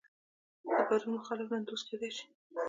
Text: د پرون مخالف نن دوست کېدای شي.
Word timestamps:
د 0.67 0.69
پرون 0.87 1.07
مخالف 1.17 1.47
نن 1.53 1.61
دوست 1.69 1.85
کېدای 1.89 2.11
شي. 2.17 2.25